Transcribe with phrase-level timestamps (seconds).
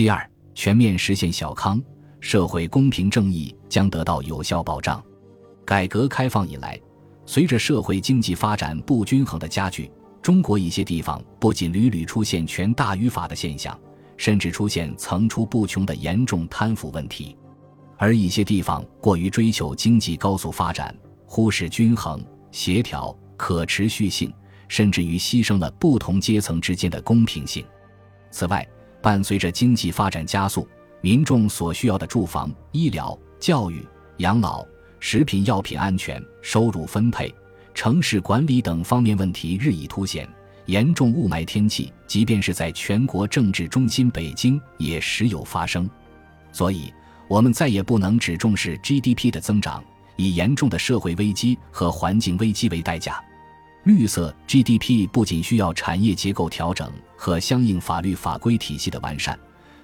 [0.00, 1.78] 其二，全面实现小康，
[2.20, 5.04] 社会公平正义将得到有效保障。
[5.62, 6.80] 改革开放以来，
[7.26, 9.92] 随着社会经济发展不均衡的加剧，
[10.22, 13.78] 中国一些地方不仅屡屡出现权大于法的现象，
[14.16, 17.36] 甚至出现层出不穷的严重贪腐问题。
[17.98, 20.96] 而一些地方过于追求经济高速发展，
[21.26, 24.32] 忽视均衡、协调、可持续性，
[24.66, 27.62] 甚至于牺牲了不同阶层之间的公平性。
[28.30, 28.66] 此外，
[29.02, 30.68] 伴随着经济发展加速，
[31.00, 33.86] 民众所需要的住房、医疗、教育、
[34.18, 34.66] 养老、
[34.98, 37.34] 食品药品安全、收入分配、
[37.74, 40.28] 城市管理等方面问题日益凸显，
[40.66, 45.88] 严重雾霾天气，即便是在全国政治中心北京也时有发生。
[46.52, 46.92] 所以，
[47.28, 49.82] 我们再也不能只重视 GDP 的增长，
[50.16, 53.22] 以严重的社会危机和环境危机为代价。
[53.90, 59.36] 绿色 GDP 不仅需要产业结构调整和相应法律法规体系的完善，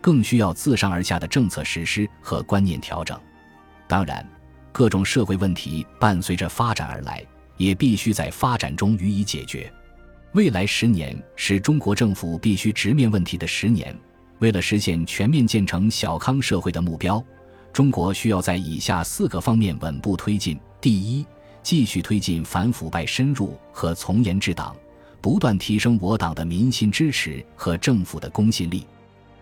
[0.00, 3.20] 更需要自上而下的政策实施和观念调整。
[3.86, 4.26] 当然，
[4.72, 7.22] 各种社会问题伴随着发展而来，
[7.58, 9.70] 也必须在发展中予以解决。
[10.32, 13.94] 未来十年是中国政府必须直面问题的十年。
[14.38, 17.22] 为了实现全面建成小康社会的目标，
[17.70, 21.26] 中国需要在以下四个方面稳步推进：第一，
[21.62, 24.74] 继续推进反腐败深入和从严治党，
[25.20, 28.86] 不断提升我党的民心支持和政府的公信力。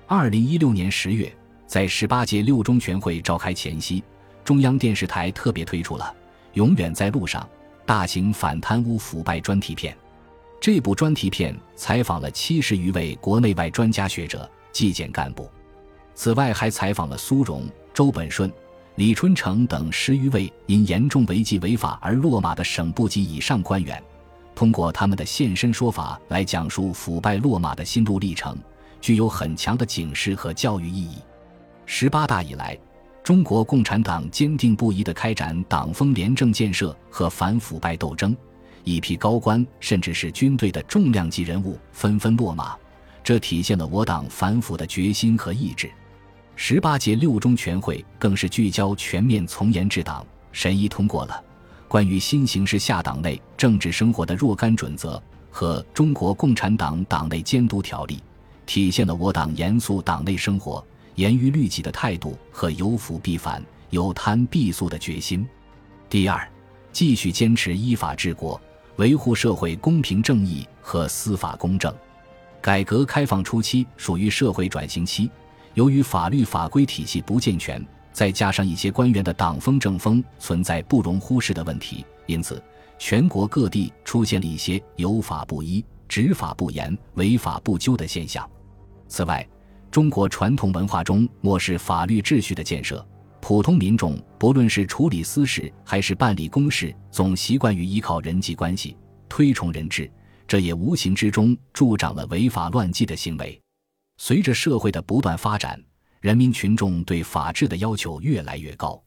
[0.06, 1.32] 二零一六年十月，
[1.66, 4.02] 在十八届六中全会召开前夕，
[4.44, 6.04] 中央电视台特别推出了
[6.54, 7.42] 《永远在路上》
[7.86, 9.96] 大型反贪污腐败专题片。
[10.60, 15.48] 这部专题片采访了七十余位国内外专家学者、纪检干部，
[16.14, 18.52] 此外还采访了苏荣、周本顺。
[18.98, 24.02] 李春城等十余位因严重违纪违法而落马的省部级以上官员，
[24.56, 28.58] 通过他们的现身说法来讲述腐败落马的心路历程，
[29.00, 31.18] 具有很强的警示和教育意义。
[31.86, 32.76] 十八大以来，
[33.22, 38.36] 中国共产党坚定不移地开展党风廉政建设和反腐败斗争，
[38.82, 42.76] 一批高官甚至是军队的重量级人物纷纷落马，
[43.22, 45.88] 这体现了我党反腐的决心和意志。
[46.60, 51.40] 十八届六中全会更是聚焦全面从严治党，审议通过了
[51.86, 58.16] 关于新形势下党内政治生活的若干准则和《中国共产党党内监督条例》，
[58.66, 65.46] 体现了我党严肃党内生活、严于律己的态度和有腐必反、有贪必肃的决心。
[66.10, 66.46] 第二，
[66.90, 68.60] 继续坚持依法治国，
[68.96, 71.94] 维护社会公平正义和司法公正。
[72.60, 75.30] 改革开放初期属于社会转型期。
[75.78, 77.80] 由于法律法规体系不健全，
[78.12, 82.60] 再加上一些官员的党风政风存在不容忽视的问题，因此
[82.98, 88.44] 全国各地出现了一些有法不依、执法不严、违法不究的现象。
[89.06, 89.48] 此外，
[89.88, 93.06] 中国传统文化中漠视法律秩序的建设，
[93.40, 98.96] 普通民众不论是处理私事还是办理公事，总习惯于依靠人际关系，
[99.28, 100.10] 推崇人治，
[100.44, 103.56] 这也无形之中助长了违法乱纪的行为。
[104.20, 105.80] 随着社会的不断发展，
[106.20, 109.00] 人民群众对法治的要求越来越高。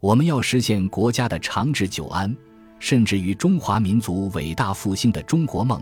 [0.00, 2.34] 我们要实现国家的长治久安，
[2.78, 5.80] 甚至于中华民族伟大复兴的中国梦，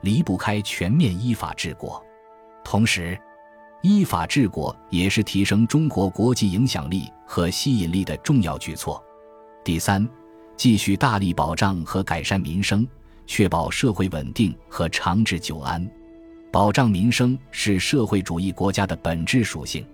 [0.00, 2.04] 离不开全面依法治国。
[2.64, 3.16] 同时，
[3.80, 9.00] 依法治国也是提升中国国际影响力和吸引力的重要举措。
[9.64, 10.06] 第三，
[10.56, 12.84] 继续大力保障和改善民生，
[13.24, 15.88] 确保社会稳定和长治久安。
[16.56, 19.84] 保障民生是社会主义国家的本质属性。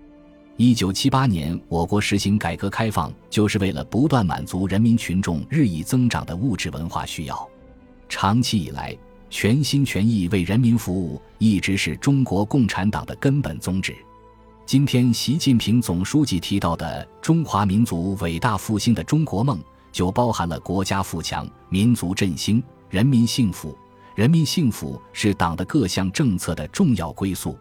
[0.56, 7.48] 一九七八年，我国实行改革开放，就是为了不断满足人民群众日益增长的物质文化需要。
[8.08, 8.96] 长期以来，
[9.28, 13.96] 全心全意为人民服务，一直是中国共产党的根本宗旨。
[14.64, 19.58] 今天，习近平总书记提到的中华民族伟大复兴的中国梦，
[19.90, 23.76] 就包含了国家富强、民族振兴、人民幸福。
[24.14, 27.56] 人民幸福是党的各项政策的重要归宿。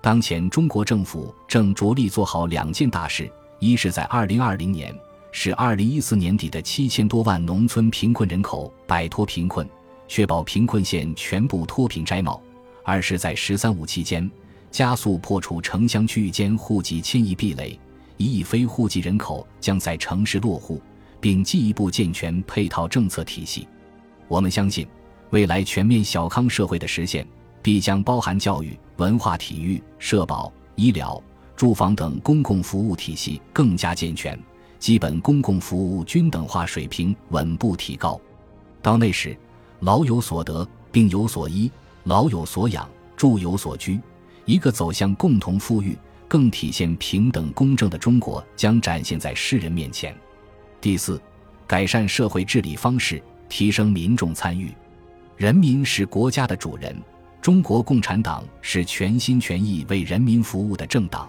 [0.00, 3.30] 当前，中国政府正着力做好两件大事：
[3.60, 4.94] 一是，在二零二零年
[5.32, 9.68] 使二零一四年底的七千多万农村贫困人口摆脱贫困，
[10.08, 12.40] 确保贫困县全部脱贫摘帽；
[12.84, 14.28] 二是，在“十三五”期间，
[14.70, 17.78] 加速破除城乡区域间户籍迁移壁垒，
[18.16, 20.80] 一亿非户籍人口将在城市落户，
[21.20, 23.68] 并进一步健全配套政策体系。
[24.26, 24.86] 我们相信。
[25.32, 27.26] 未来全面小康社会的实现，
[27.62, 31.20] 必将包含教育、文化、体育、社保、医疗、
[31.56, 34.38] 住房等公共服务体系更加健全，
[34.78, 38.20] 基本公共服务均等化水平稳步提高。
[38.82, 39.34] 到那时，
[39.80, 41.70] 老有所得，病有所医，
[42.04, 42.86] 老有所养，
[43.16, 43.98] 住有所居，
[44.44, 45.96] 一个走向共同富裕、
[46.28, 50.14] 更体现平等公正的中国将展现在世人面前。
[50.78, 51.18] 第四，
[51.66, 54.70] 改善社会治理方式，提升民众参与。
[55.42, 56.96] 人民是国家的主人，
[57.40, 61.28] 中国共产党是全心全意为人民服务的政党。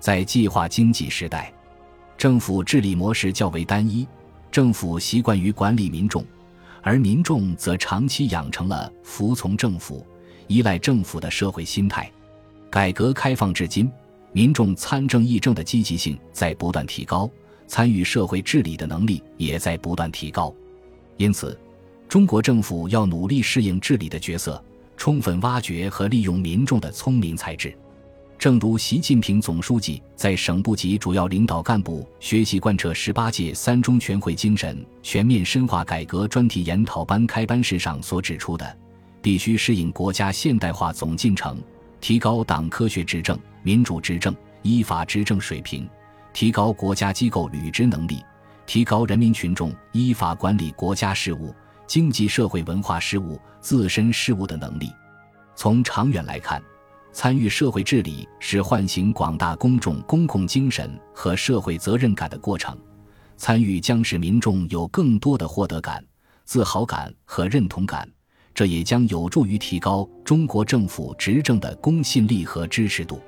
[0.00, 1.54] 在计划经济时代，
[2.18, 4.04] 政府治理模式较为单一，
[4.50, 6.24] 政府习惯于管理民众，
[6.82, 10.04] 而民众则长期养成了服从政府、
[10.48, 12.10] 依赖政府的社会心态。
[12.68, 13.88] 改革开放至今，
[14.32, 17.30] 民众参政议政的积极性在不断提高，
[17.68, 20.52] 参与社会治理的能力也在不断提高。
[21.16, 21.56] 因此，
[22.08, 24.62] 中国政府要努力适应治理的角色，
[24.96, 27.76] 充分挖掘和利用民众的聪明才智。
[28.38, 38.76] 正如习近平总书记在省部级主要领导干部学习贯彻十八届三中全会精神全面深化改革专题研讨班开班式上所指出的，
[39.20, 41.58] 必须适应国家现代化总进程。
[42.00, 44.32] 提高党科学执政、民主执政、
[44.62, 45.88] 依法执政水平，
[46.32, 48.22] 提高国家机构履职能力，
[48.64, 51.54] 提高人民群众依法管理国家事务、
[51.86, 54.92] 经济社会文化事务、自身事务的能力。
[55.54, 56.62] 从长远来看，
[57.12, 62.76] 参与社会治理是唤醒广大公众公共精神和社会责任感的过程。
[63.36, 66.04] 参与将使民众有更多的获得感、
[66.44, 68.08] 自豪感和认同感。
[68.54, 73.20] 这也将有助于提高中国政府执政的公信力和支持度。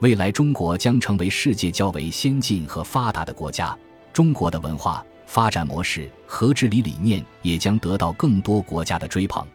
[0.00, 3.76] 未来，中国将成为世界较为先进和发达的国家，
[4.12, 9.46] 中国的文化发展模式和治理理念也将得到更多国家的追捧。